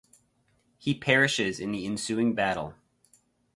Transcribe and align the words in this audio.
He 0.79 0.95
perishes 0.95 1.59
in 1.59 1.71
the 1.73 1.85
ensuing 1.85 2.33
battle. 2.33 2.73